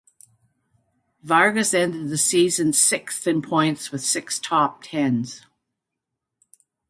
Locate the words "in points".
3.27-3.91